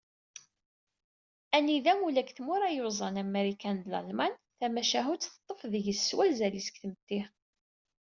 [1.55, 6.77] Anida ula deg tmura yuẓan am Marikan d Lalman, tamacahut teṭṭef adeg s wazal-is deg
[6.81, 7.21] tmetti.